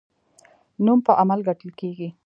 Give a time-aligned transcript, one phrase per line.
[0.85, 2.09] نوم په عمل ګټل کیږي